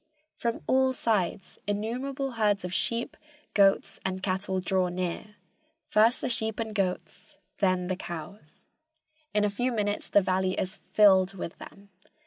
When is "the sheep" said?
6.21-6.59